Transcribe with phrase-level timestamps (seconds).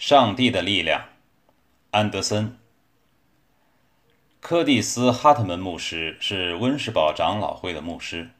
[0.00, 1.10] 上帝的力量，
[1.90, 2.56] 安德森。
[4.40, 8.30] 柯蒂斯·哈特门牧师是温士堡长老会的牧师，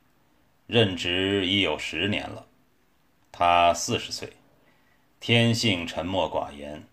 [0.67, 2.46] 任职已有十年了。
[3.31, 4.33] 他四十岁，
[5.21, 6.88] 天性沉默寡言。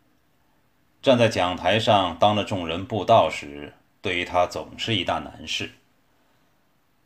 [1.02, 5.72] 站在讲台上当着众人布道时，对于他总是一大难事。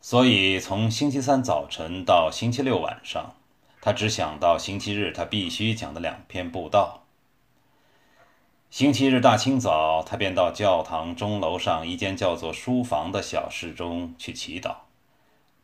[0.00, 3.36] 所以从星期三早晨到星期六晚上，
[3.80, 7.01] 他只想到星期日他必须讲的两篇布道。
[8.72, 14.76] 星期日大清早，他便到教堂钟楼上一间叫做书房的小室中去祈祷。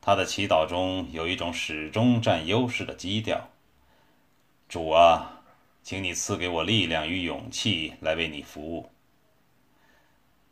[0.03, 3.49] 他的祈祷中有一种始终占优势的基调
[4.69, 5.41] ：“主啊，
[5.83, 8.91] 请你赐给我力量与勇气来为你服务。”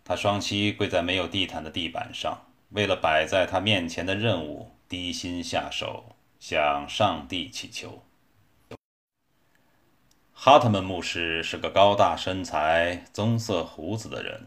[0.02, 8.02] 他双膝跪在没有地毯的地板上，为了摆在他面前的任务，低心下手，向上帝祈求。
[10.46, 14.46] 哈特门牧师是个高大身材、棕色胡子的人。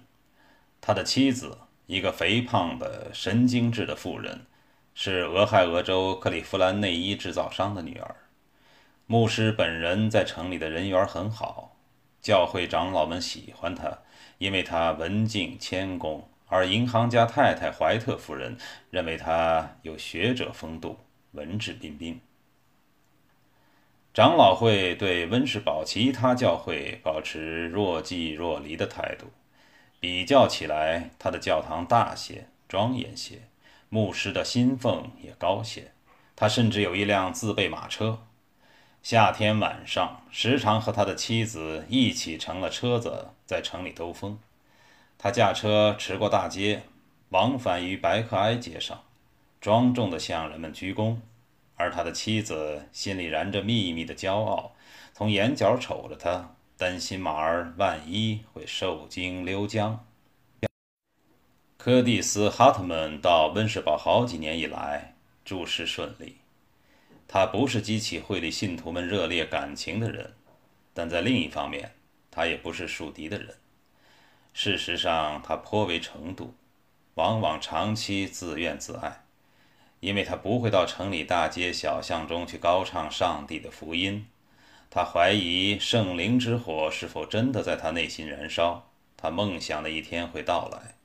[0.79, 4.45] 他的妻子，一个肥胖的、神经质的妇人，
[4.93, 8.15] 是俄亥俄州克利夫兰内衣制造商的女儿。
[9.07, 11.75] 牧师本人在城里的人缘很好，
[12.21, 13.99] 教会长老们喜欢他，
[14.37, 18.57] 因为他文静谦恭；而银行家太太怀特夫人
[18.89, 20.97] 认为他有学者风度，
[21.33, 22.21] 文质彬彬。
[24.19, 29.27] 长老会对温士堡其他教会保持若即若离的态度。
[30.01, 33.43] 比较起来，他的教堂大些、庄严些，
[33.87, 35.93] 牧师的薪俸也高些。
[36.35, 38.19] 他甚至有一辆自备马车，
[39.01, 44.37] 夏天晚上时常和他的妻子一起乘了车子在城里兜风。
[45.17, 46.81] 他驾车驰过大街，
[47.29, 49.01] 往返于白克埃街上，
[49.61, 51.15] 庄重地向人们鞠躬。
[51.79, 54.75] 而他的妻子心里燃着秘密的骄傲，
[55.13, 59.97] 从眼角瞅着他，担心马儿万一会受惊溜缰。
[61.77, 66.39] 柯蒂斯·哈特曼到温士堡好几年以来，诸事顺利。
[67.29, 70.33] 他不是激起会里信徒们热烈感情的人，
[70.93, 71.93] 但在另一方面，
[72.29, 73.55] 他也不是树敌的人。
[74.51, 76.53] 事实上，他颇为程度，
[77.13, 79.23] 往往长期自怨自艾。
[79.99, 84.25] 因为他不会到城里大街小巷中去高唱上帝的福音，
[84.89, 88.89] 他怀疑圣灵之火是否真的在他内心燃烧。
[89.17, 90.95] 他梦想的一天会到来。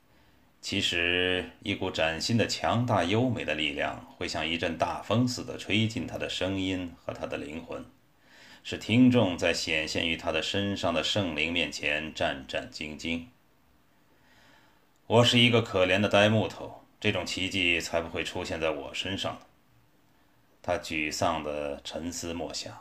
[0.61, 7.85] 其实，一股崭新的、强大、优美的力量会像一阵大风似的吹进他的声音和他的灵魂，
[8.63, 13.25] 使听众在显现于他的身上的圣灵面前战战兢兢。
[15.05, 16.84] 我是一个可怜的呆木头。
[17.05, 19.41] 这种奇迹才不会出现在我身上呢。
[20.63, 22.73] 他沮丧地沉思默想，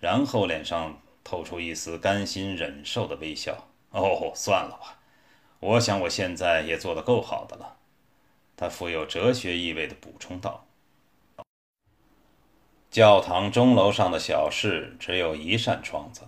[0.00, 3.68] 然后脸上透出一丝甘心忍受的微笑。
[3.90, 4.98] 哦，算了吧，
[5.60, 7.76] 我想我现在也做得够好的了。
[8.56, 10.66] 他富有哲学意味地补充道
[12.90, 16.22] ：“教堂钟楼上的小室只有一扇窗子。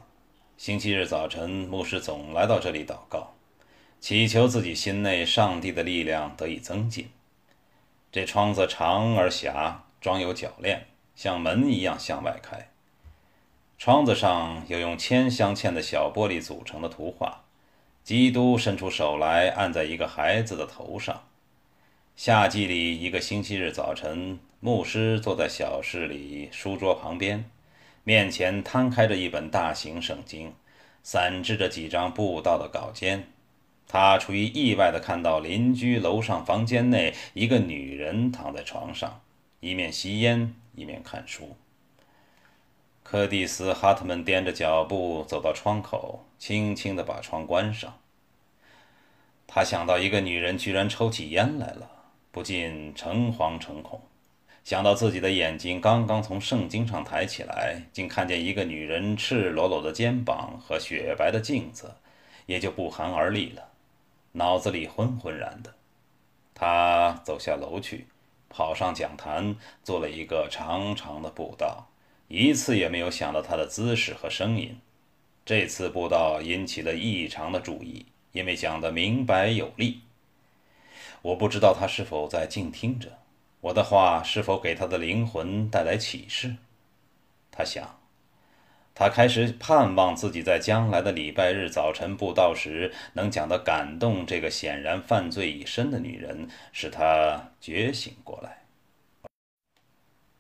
[0.56, 3.34] 星期日早晨，牧师总来到这里祷告，
[3.98, 7.10] 祈求自己心内上帝的力量得以增进。”
[8.12, 10.86] 这窗子长而狭，装有铰链，
[11.16, 12.68] 像门一样向外开。
[13.78, 17.40] 窗子上有用铅镶嵌的小玻璃组成的图画，
[18.04, 21.24] 基督伸出手来按在一个孩子的头上。
[22.14, 27.50] 夏季里一个星期日早晨，牧师坐在小室里书桌旁边，
[28.04, 30.52] 面前摊开着一本大型圣经，
[31.02, 33.31] 散置着几张布道的稿件。
[33.92, 39.20] 他出于意外地看到邻居楼上房间内一个女人躺在床上，
[39.60, 41.54] 一面吸烟一面看书。
[43.02, 47.98] 柯蒂斯·哈特曼踮着脚步走到窗口，轻轻地把窗关上。
[49.47, 51.91] 他想到一个女人居然抽起烟来了，
[52.31, 54.00] 不禁诚惶诚恐；
[54.64, 61.93] 想到自己的眼睛刚刚从圣经上抬起来，竟看见一个女人赤裸裸的肩膀和雪白的镜子，
[62.46, 63.69] 也就不寒而栗了。
[64.32, 65.75] 脑子里昏昏然的，
[66.55, 68.06] 他走下楼去，
[68.49, 71.88] 跑上讲坛，做了一个长长的步道，
[72.29, 74.79] 一次也没有想到他的姿势和声音。
[75.44, 80.00] 这次步道引起了异常的注意，因为讲得明白有力。
[81.20, 83.19] 我不知道他是否在静听着，
[83.61, 86.56] 我的话是否给他的灵魂带来启示。
[87.50, 88.01] 他想。
[88.94, 98.58] 他开始盼望自己在将来的礼拜日早晨布道时，能讲得感动这个显然犯罪已深的女人，使她觉醒过来。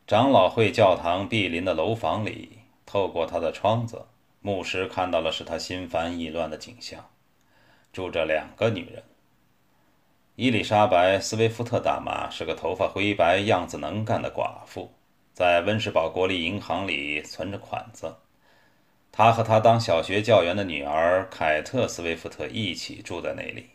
[0.06, 4.04] 长老会教堂毗邻的楼房里，透过他的窗子，
[4.40, 7.08] 牧师看到了使他心烦意乱的景象：
[7.90, 9.02] 住着两个女人。
[10.36, 14.92] 伊丽莎白·斯威夫特大妈是个头发灰白、样子能干的寡妇，
[15.32, 18.14] 在温士堡国立银行里存着款子。
[19.12, 23.68] 他和他当小学教员的女儿凯特·斯威夫特一起住在那里。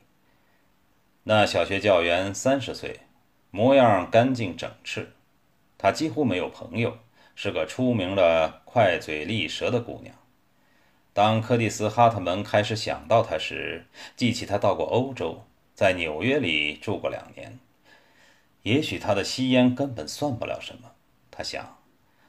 [1.23, 3.01] 那小学教员三十岁，
[3.51, 5.05] 模样干净整饬。
[5.77, 6.97] 她几乎没有朋友，
[7.35, 10.15] 是个出名的快嘴利舌的姑娘。
[11.13, 13.85] 当柯蒂斯·哈特门开始想到她时，
[14.15, 15.43] 记起她到过欧洲，
[15.75, 17.59] 在纽约里住过两年。
[18.63, 20.93] 也许她的吸烟根本算不了什么，
[21.29, 21.76] 他想。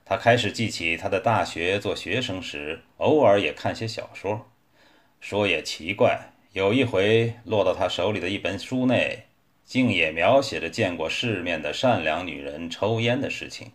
[0.09, 4.47] 他开始记起他在大学做学生时，偶尔也看些小说。
[5.21, 9.25] 说也奇怪，有一回落到他手里的一本书内，
[9.67, 13.73] 竟也描写着见过世面的善良女人抽烟的事情。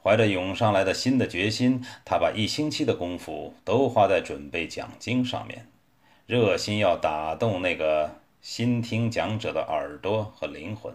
[0.00, 5.66] 怀着涌上来的新的决心，他把一星期的功夫都花在准备讲经上面，
[6.26, 10.94] 热心要打动那个新听讲者的耳朵和灵魂。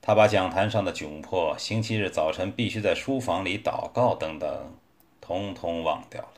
[0.00, 4.74] 他把讲坛上的窘迫、星期日早晨必须在书房里祷告等等，
[5.20, 6.34] 通通忘掉了。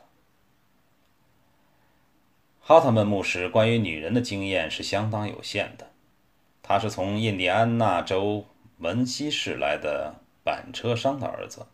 [2.59, 5.91] 哈特曼牧师关于女人的经验是相当有限的，
[6.61, 8.45] 他是从印第安纳州
[8.79, 10.15] 文西市来的。
[10.43, 11.67] 板车商的儿子，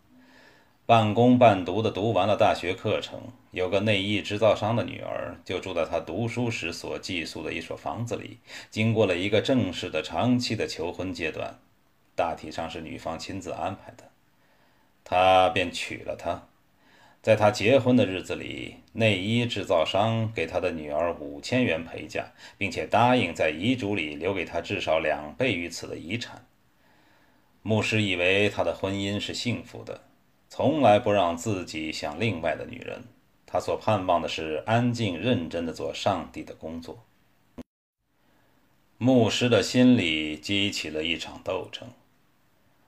[0.85, 8.39] 半工半读的读完了大学课程，有个内衣制造商的女儿，就住在他读书时所寄宿的一所房子里。
[8.69, 11.57] 经过了一个正式的、长期的求婚阶段，
[12.17, 14.09] 大体上是女方亲自安排的，
[15.03, 16.47] 他便娶了她。
[17.21, 26.45] 在他结婚的日子里，内衣制造商给他的女儿五千元陪嫁，并且答应在遗嘱里留给他至少两倍于此的遗产。
[27.61, 30.01] 牧师以为他的婚姻是幸福的，
[30.49, 33.03] 从来不让自己想另外的女人。
[33.45, 37.03] 他所盼望的是安静认真的做上帝的工作。
[38.97, 41.87] 牧师的心里激起了一场斗争，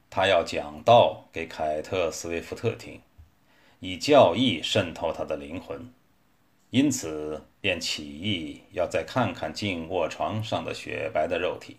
[0.10, 3.02] 他要讲道给凯特·斯威夫特听，
[3.80, 5.94] 以教义渗透他的灵魂，
[6.72, 11.78] 因此便起意要再看看静卧床上的雪白的肉体。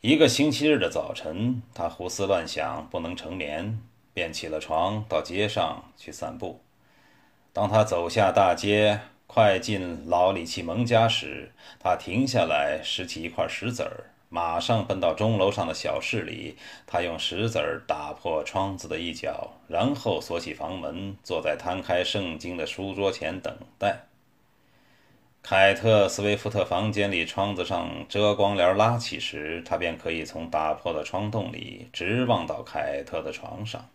[0.00, 3.82] 一个星期日的早晨，他胡思乱想，不能成眠，
[4.14, 6.62] 便起了床，到街上去散步。
[7.52, 16.56] 当他走下大街，快进老里奇蒙家时，他停下来，拾起一块石子儿，马上奔到钟楼上的小室里。
[16.86, 24.06] 他用石子儿打破窗子的一角，然后锁起房门，坐在摊开圣经的书桌前等待。
[25.42, 33.88] 凯特·斯威夫特房间里窗子上遮光帘拉起时，他便可以从打破的窗洞里直望到凯特的床上。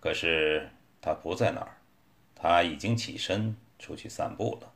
[0.00, 0.68] 可是
[1.00, 1.78] 他不在那儿，
[2.34, 4.72] 他已经起身出去散步了。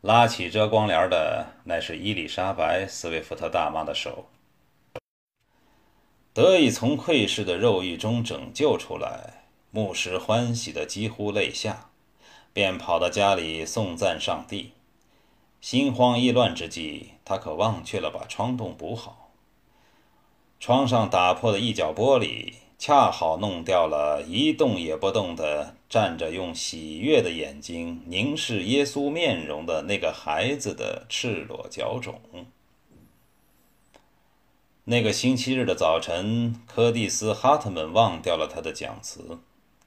[0.00, 4.26] 拉起遮光帘的乃是伊丽莎白·斯威夫特大妈的手。
[6.32, 11.90] 得以从窥视的肉欲中拯救出来，牧师欢喜的几乎泪下，
[12.52, 14.70] 便跑到家里颂赞上帝。
[15.60, 19.32] 心慌意乱之际，他可忘却了把窗洞补好。
[20.60, 32.20] 窗上打破的一角玻璃，恰好弄掉了一动也不动的站着，用喜悦的眼睛凝视耶稣面容的那个孩子的赤裸脚肿。
[34.84, 39.38] 那个星期日的早晨，柯蒂斯·哈特曼忘掉了他的讲词，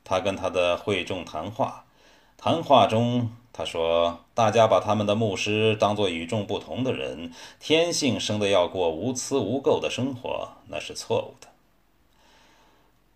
[0.03, 1.85] 他跟他的会众谈话，
[2.37, 3.31] 谈话中。
[3.53, 11.49] 他说：“大家把他们的牧师当作与众不同的人，天性生的要过无疵无垢的生活，那是错误的。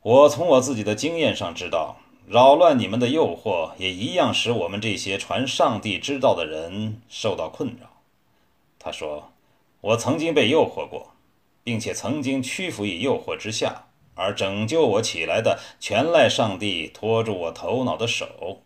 [0.02, 7.88] 我从我自己的经验上知道，扰乱你们的诱惑也一样使我们这些传上帝之道的人受到困扰。”
[8.80, 9.32] 他说
[9.82, 11.12] ：“我曾经被诱惑过，
[11.64, 18.62] 并且曾经屈服于诱惑之下，而拯救我起来的全赖上帝托住我头脑的手。”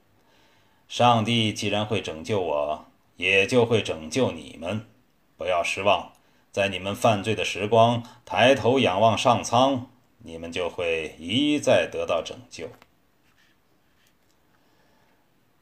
[0.88, 2.86] 上帝既然会拯救我，
[3.18, 4.86] 也就会拯救你们。
[5.38, 6.14] 不要失望，
[6.52, 9.88] 在你们犯罪的时光，抬头仰望上苍，
[10.24, 12.68] 你们就会一再得到拯救。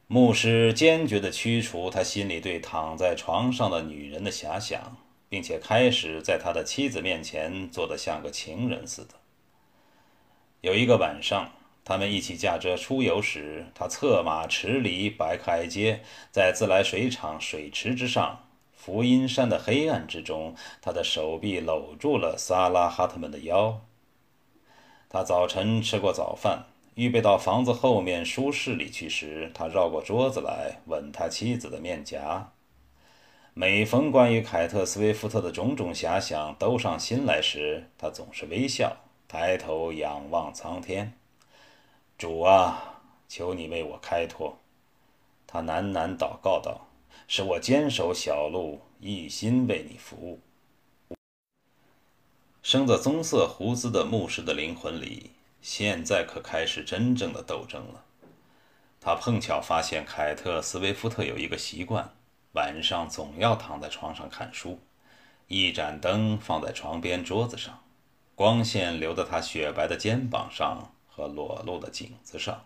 [0.08, 4.96] 牧师坚决地驱除他心里对躺在床上的女人的遐想，
[5.28, 9.14] 并且开始在他的妻子面前做得像个情人似的。
[10.60, 11.52] 有一个晚上。
[11.84, 18.44] 他们一起驾车出游时，他策马驰离白克埃街，在自来水厂水池之上，
[18.76, 23.80] 福音山的黑暗之中，他的手臂搂住了萨拉哈特们的腰。
[25.08, 26.66] 他早晨吃过早饭，
[26.98, 32.50] 预备到房子后面书室里去时，他绕过桌子来吻他妻子的面颊。
[33.54, 38.96] 每逢关于凯特·斯威夫特的种种遐想都上心来时，他总是微笑，
[39.28, 41.12] 抬头仰望苍天。
[42.18, 44.58] 主啊，求你为我开脱！
[45.46, 46.88] 他喃喃祷告道
[47.28, 50.40] ：“使我坚守小路，一心为你服务。”
[52.60, 58.04] 生着棕色胡子的牧师的灵魂里，现在可开始真正的斗争了。
[59.00, 62.10] 他碰巧发现凯特·斯威夫特有一个习惯。
[62.52, 64.80] 晚上总要躺在床上看书，
[65.46, 67.84] 一盏灯放在床边桌子上，
[68.34, 72.64] 光线流到他雪白的肩膀上和裸露的颈子上。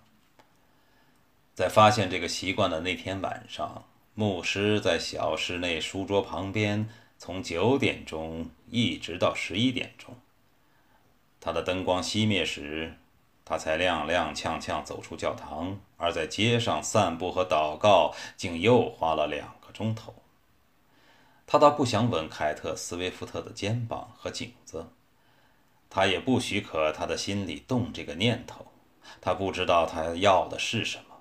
[1.52, 3.84] 在发现这个习惯的那天晚上，
[4.14, 10.16] 牧师在小室内书桌旁边，从九点钟一直到十一点钟。
[11.42, 12.96] 他的灯光熄灭时。
[13.44, 20.14] 他才踉踉跄跄走出教堂，而在街上散步和祷告，竟又花了两个钟头。
[21.44, 24.86] 他倒不想吻凯特·斯威夫特的肩膀和颈子，
[25.90, 28.68] 他也不许可他的心里动这个念头。
[29.20, 31.16] 他不知道他要的是什么。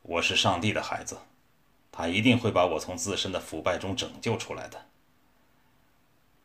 [0.00, 1.18] 我是上帝的孩子，
[1.92, 4.86] 他一定会把我从自身的腐败中拯救出来的。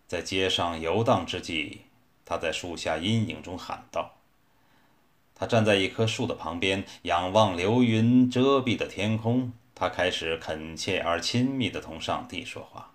[0.08, 1.86] 在街上游荡之际，
[2.32, 4.14] 他在树下阴影中喊道。
[5.36, 9.52] 他站在一棵树的旁边，仰望流云遮蔽的天空。
[9.76, 12.92] 他开始恳切而亲密地同上帝说话：“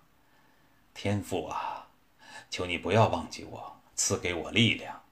[0.95, 1.85] 天父啊，
[2.49, 5.03] 求你不要忘记我，赐给我力量，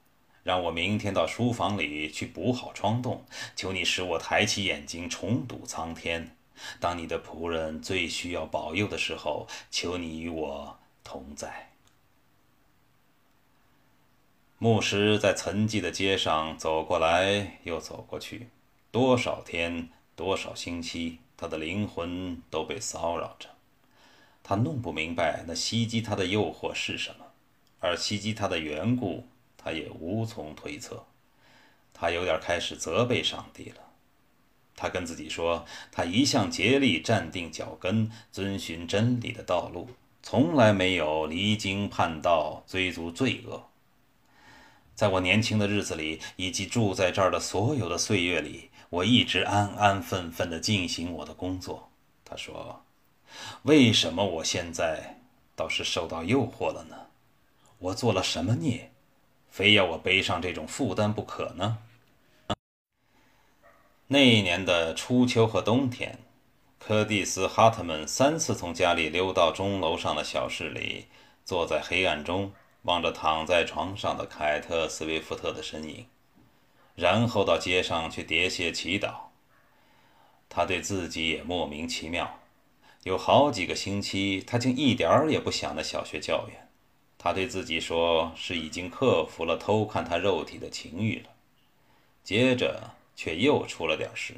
[0.42, 3.24] 让我明天到书房里去补好窗洞。
[3.54, 6.36] 求你使我抬起眼睛重睹苍天。
[6.80, 11.70] 当你的仆人最需要保佑的时候，求你与我同在。”
[14.58, 18.48] 牧师在沉寂的街上走过来又走过去，
[18.90, 23.50] 多少天，多少星期，他的灵魂都被骚扰着。
[24.42, 27.26] 他弄不明白那袭击他的诱惑是什么，
[27.80, 29.26] 而袭击他的缘故，
[29.58, 31.04] 他也无从推测。
[31.92, 33.82] 他有点开始责备上帝了。
[34.74, 39.90] 他跟自己说，他一向竭力站定脚跟，遵循真理的道路，
[40.22, 43.62] 从来没有离经叛道，追逐罪恶。
[44.96, 51.90] 在我年轻的日子里，以及住在这儿的所有的岁月里，我一直安安分分地进行我的工作。
[52.24, 52.82] 他说
[53.64, 55.20] ：“为什么我现在
[55.54, 56.96] 倒是受到诱惑了呢？
[57.78, 58.90] 我做了什么孽，
[59.50, 61.76] 非要我背上这种负担不可呢？”
[64.08, 66.18] 那一年的初秋和冬天，
[66.78, 71.04] 柯蒂斯·哈特曼三次从家里溜到钟楼上的小室里，
[71.44, 72.50] 坐在黑暗中。
[72.86, 76.06] 望着躺在床上的凯特·斯威夫特的身影，
[76.94, 79.26] 然后到街上去喋血祈祷。
[80.48, 82.38] 他对自己也莫名其妙，
[83.02, 86.68] 有好几个星期，他竟一点儿也不想那小学教员。
[87.18, 91.30] 他对自己说是已经克服了偷看他肉体的情欲了。
[92.22, 94.34] 接着却又出了点事。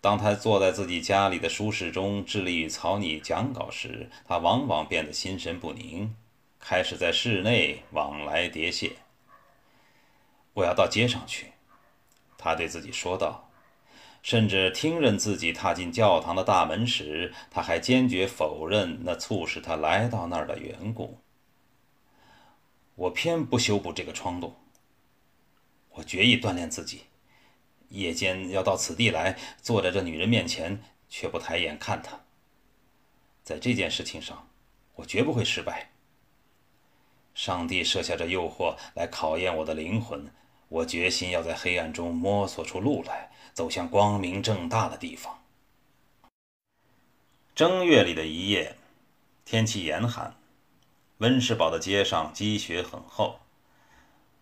[0.00, 6.16] 当他坐在自己家里的书室中致力于草拟讲稿时，他往往变得心神不宁。
[6.60, 8.92] 开始在室内往来喋血。
[10.54, 11.52] 我要到街上去，
[12.36, 13.44] 他对自己说道。
[14.20, 21.18] 甚至听任自己踏进教堂的大门时，他还坚决否认那促使他来到那儿的缘故。
[22.96, 24.56] 我偏不修补这个窗洞。
[25.90, 27.04] 我决意锻炼自己，
[27.90, 32.20] 夜间要到此地来，坐在这女人面前，却不抬眼看她。
[33.44, 34.48] 在这件事情上，
[34.96, 35.92] 我绝不会失败。
[37.38, 40.28] 上帝设下这诱惑来考验我的灵魂，
[40.68, 45.38] 我决心要在黑暗中摸索出路来，走向光明正大的地方。
[47.54, 48.74] 正月里的一夜，
[49.44, 50.34] 天气严寒，
[51.18, 53.38] 温士堡的街上积雪很厚。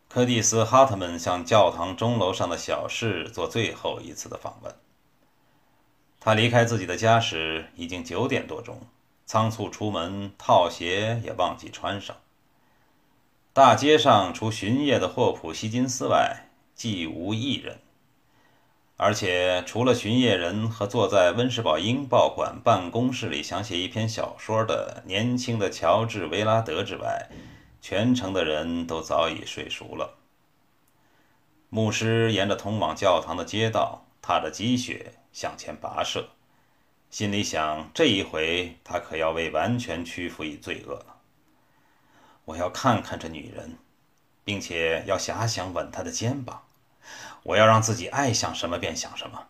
[0.08, 4.74] 柯蒂斯·哈特曼向教堂钟楼上的小室做最后一次的访问。
[6.18, 8.80] 他离开自己的家时已经九点多钟，
[9.26, 12.16] 仓促出门，套鞋也忘记穿上。
[13.56, 17.78] 大街上除巡夜的霍普希金斯外，既无一人。
[18.98, 27.30] 而且除了巡夜人和坐在温士堡英报馆办公室里想写一篇小说的年轻的乔治·维拉德之外，
[27.80, 30.18] 全城的人都早已睡熟了。
[31.70, 36.28] 牧师沿着通往教堂的街道，踏着积雪向前跋涉，
[37.08, 41.15] 心里想：这一回他可要为完全屈服于罪恶了。
[42.46, 43.76] 我要看看这女人，
[44.42, 46.62] 并且要遐想吻她的肩膀。
[47.42, 49.48] 我要让自己爱想什么便想什么。”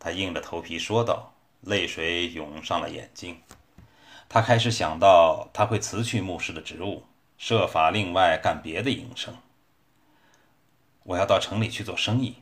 [0.00, 3.42] 他硬着头皮说道，泪水涌上了眼睛。
[4.28, 7.04] 他开始想到，他会辞去牧师的职务，
[7.36, 9.36] 设法另外干别的营生。
[11.02, 12.36] 我要到城里去做生意，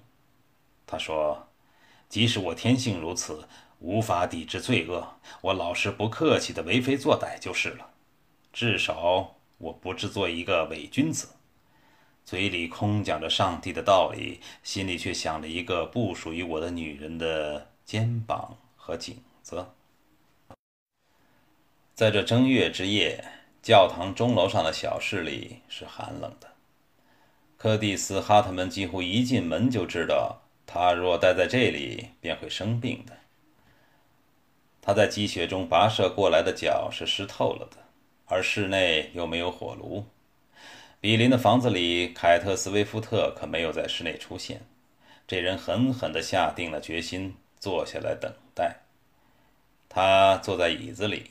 [0.86, 1.48] 他说。
[2.06, 3.48] 即使我天性如此，
[3.80, 7.90] 无法抵制罪恶，我老实不客气的为非作歹就是了。
[8.54, 11.30] 至少我不制作一个伪君子，
[12.24, 19.66] 嘴里空讲着上帝的道理，心里却想着一个不属于我的女人的肩膀和颈子。
[21.96, 23.24] 在这正月之夜，
[23.60, 26.52] 教堂钟楼上的小室里是寒冷的。
[27.56, 30.42] 柯蒂斯·哈特们几乎一进门就知道。
[30.64, 33.18] 他若待在这里，便会生病的。
[34.80, 37.83] 他在积雪中跋涉过来的脚是湿透了的，
[38.34, 40.06] 而室内又没有火炉。
[41.00, 44.62] 比邻的房子里，凯特斯威夫特可没有在室内出现。
[45.28, 48.78] 这人狠狠地下定了决心，坐下来等待。
[49.88, 51.30] 他坐在椅子里，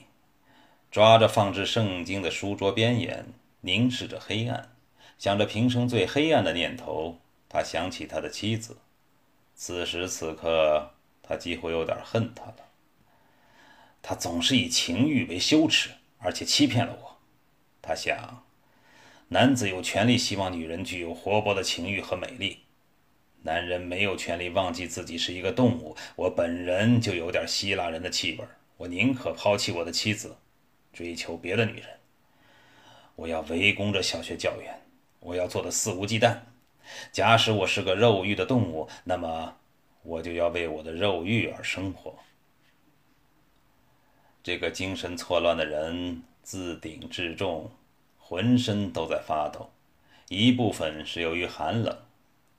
[0.90, 3.26] 抓着放置圣经的书桌边沿，
[3.60, 4.70] 凝视着黑暗，
[5.18, 7.18] 想着平生最黑暗的念头。
[7.50, 8.78] 他想起他的妻子。
[9.54, 10.92] 此时此刻，
[11.22, 12.56] 他几乎有点恨他了。
[14.00, 15.90] 他总是以情欲为羞耻，
[16.24, 17.18] 而且欺骗了我。
[17.82, 18.42] 他想，
[19.28, 22.60] 男子有权利希望女人具有活泼的情欲和美丽，
[23.42, 25.94] 男人没有权利忘记自己是一个动物。
[26.16, 28.44] 我本人就有点希腊人的气味，
[28.78, 30.36] 我宁可抛弃我的妻子，
[30.94, 31.90] 追求别的女人。
[33.16, 34.80] 我要围攻着小学教员，
[35.20, 36.38] 我要做的肆无忌惮。
[37.12, 39.56] 假使我是个肉欲的动物，那么
[40.02, 42.18] 我就要为我的肉欲而生活。
[44.44, 47.70] 这个精神错乱的人自顶至重，
[48.18, 49.70] 浑身都在发抖，
[50.28, 51.96] 一部分是由于寒冷，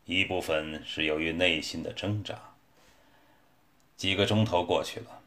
[0.05, 2.55] 一部分是由于内心的挣扎。
[3.95, 5.21] 几个钟头过去了，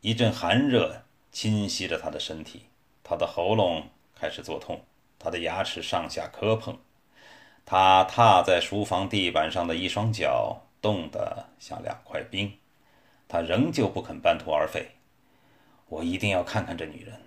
[0.00, 2.62] 一阵寒热侵袭着他的身体，
[3.04, 4.82] 他的喉咙开始作痛，
[5.18, 6.78] 他的牙齿上下磕碰。
[7.66, 12.50] 他踏在书房地板上的一双脚冻得像两块冰，
[13.28, 14.92] 他仍旧不肯半途而废。
[15.92, 17.20] 我一定要看看这女人，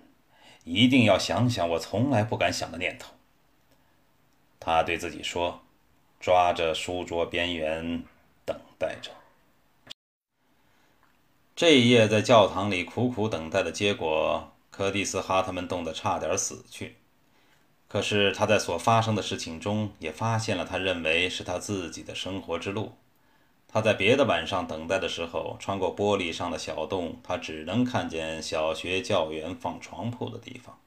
[0.64, 3.14] 一定要想想我从来不敢想的念头。
[4.58, 5.62] 他对自己说，
[6.18, 8.02] 抓着书桌边缘
[8.44, 9.12] 等待着。
[11.54, 16.96] 这一夜在教堂里苦苦等待的结果，柯蒂斯·哈特们冻得差点死去。
[17.86, 22.96] 可是他在所发生的事情中也发现了他认为是他自己的生活之路。
[23.76, 30.78] 他在别的晚上等待的时候，穿过玻璃上的小洞，他只能看见小学教员放床铺的地方，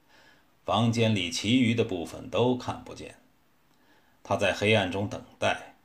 [0.66, 3.18] 房间里其余的部分都看不见。
[4.24, 5.76] 他在黑暗中等待，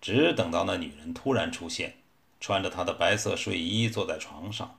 [0.00, 1.94] 只等到那女人突然出现，
[2.38, 4.78] 穿着她的白色睡衣坐在床上，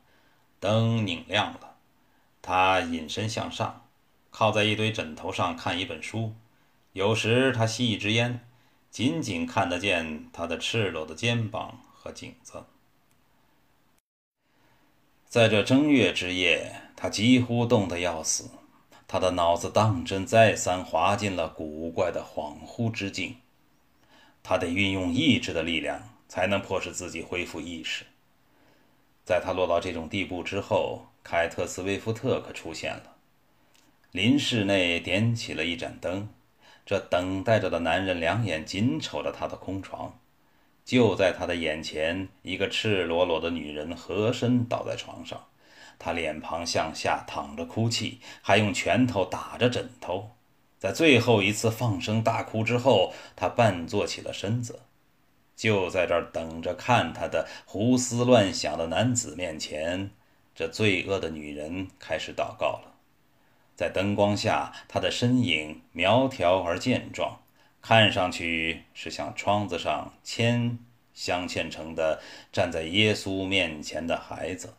[0.61, 1.75] 灯拧亮了，
[2.41, 3.85] 他隐身向上。
[4.31, 6.35] 靠在一堆枕头上看一本书，
[6.93, 8.47] 有时他吸一支烟，
[8.95, 12.63] 仅仅看得见他的赤裸的肩膀和颈子。
[15.27, 18.49] 在这正月之夜，他几乎冻得要死，
[19.05, 23.35] 他的脑子当真再三滑进了古怪的恍惚之境。
[24.41, 28.05] 他得运用意志的力量，才能迫使自己恢复意识。
[29.25, 33.17] 在他落到这种地步之后，凯特斯威夫特可出现了。
[34.11, 36.29] 临室内点起了一盏灯，
[36.85, 40.19] 这等待着的男人两眼紧瞅着他的空床。
[40.85, 45.47] 就在他的眼前，一个赤裸裸的女人合身倒在床上，
[45.97, 50.29] 她脸庞向下躺着哭泣，还用拳头打着枕头。
[50.77, 54.81] 在最后一次放声大哭之后，她半坐起了身子。
[55.55, 60.11] 就在这等着看他的胡思乱想的男子面前，
[60.53, 62.94] 这罪恶的女人开始祷告了。
[63.75, 67.39] 在灯光下，他的身影苗条而健壮，
[67.81, 70.79] 看上去是像窗子上铅
[71.13, 74.75] 镶嵌成的站在耶稣面前的孩子。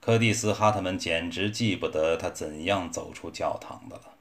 [0.00, 4.14] 柯蒂斯·哈特们简直记不得他怎样走出教堂的了。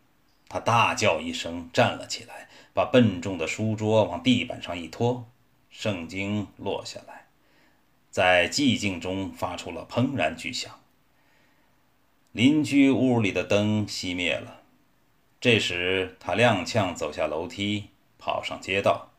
[0.47, 5.25] 他大叫一声，站了起来，把笨重的书桌往地板上一拖，
[5.71, 7.25] 圣经落下来，
[8.11, 10.80] 在寂静中发出了砰然巨响。
[12.33, 14.61] 邻居屋里的灯熄灭了，
[15.41, 19.09] 这时他踉跄走下楼梯，跑上街道。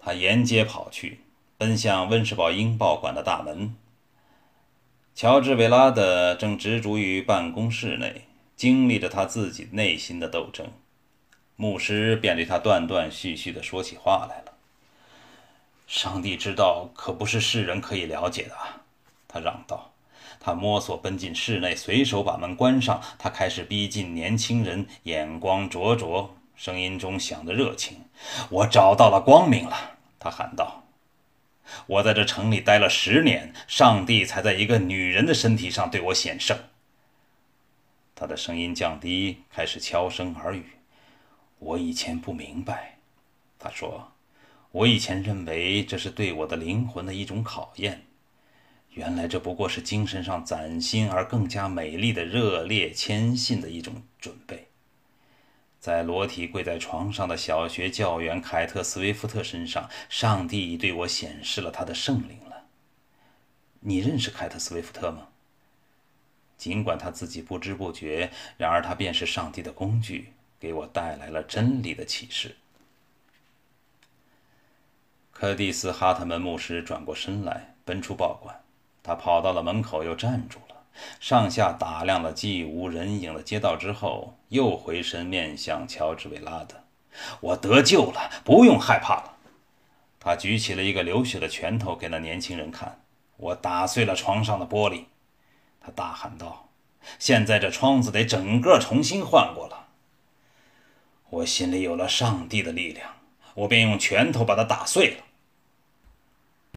[0.00, 1.20] 他沿街跑去，
[1.56, 3.76] 奔向温士堡英报馆的大门。
[5.14, 8.24] 乔治·维拉德正执着于办公室内，
[8.56, 10.72] 经历着他自己内心的斗争。
[11.54, 14.54] 牧师便对他断断续续地说起话来了。
[15.86, 18.56] 上帝之道可不是世人可以了解的！
[19.28, 19.93] 他嚷道。
[20.44, 23.00] 他摸索奔进室内，随手把门关上。
[23.18, 28.02] 他开始逼近年轻人，眼光灼灼，声音中响着热情。
[28.50, 30.84] 我找到了光明了，他喊道。
[31.86, 36.58] 我在这城里待了十年，上帝才在一个女人的身体上对我显圣。
[38.14, 40.72] 他的声音降低，开始悄声耳语。
[41.58, 42.98] 我以前不明白，
[43.58, 44.12] 他说，
[44.72, 48.04] 我以前认为这是对我的灵魂的一种考验。
[48.94, 54.68] 原来这不过是精神上崭新而更加美丽的热烈谦信的一种准备。
[55.80, 62.64] 在裸体跪在床上的小学教员凯特·斯威夫特身上，上帝已对我显示了他的圣灵了。
[63.80, 65.28] 你认识凯特·斯威夫特吗？
[66.56, 72.56] 尽管他自己不知不觉，然而他便是上帝的工具，给我带来了真理的启示。
[75.32, 78.63] 柯蒂斯·哈特门牧师转过身来，奔出报馆。
[79.04, 80.76] 他跑到了门口，又站住了，
[81.20, 86.82] 上下打量了既无人影的街道之后，又回身面向乔治·维拉德
[87.40, 89.36] ：“我得救了，不用害怕了。”
[90.18, 93.02] 他举起了一个流血的拳头给那年轻人看
[93.36, 95.04] ：“我打碎了床上的玻璃。”
[95.84, 96.70] 他大喊道
[97.20, 99.88] ：“现在这窗子得整个重新换过了。”
[101.28, 103.10] 我心里有了上帝的力量，
[103.52, 105.24] 我便用拳头把它打碎了。